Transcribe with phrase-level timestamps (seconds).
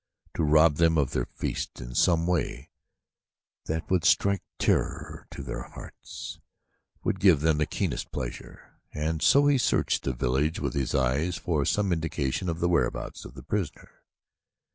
[0.33, 2.71] To rob them of their feast in some way
[3.67, 6.39] that would strike terror to their hearts
[7.03, 10.95] would give him the keenest of pleasure, and so he searched the village with his
[10.95, 14.01] eyes for some indication of the whereabouts of the prisoner.